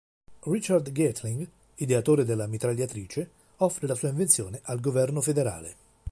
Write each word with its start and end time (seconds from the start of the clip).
Richard 0.45 0.91
Gatling, 0.93 1.47
ideatore 1.75 2.25
della 2.25 2.47
mitragliatrice, 2.47 3.29
offre 3.57 3.85
la 3.85 3.93
sua 3.93 4.09
invenzione 4.09 4.59
al 4.63 4.79
Governo 4.79 5.21
Federale. 5.21 5.75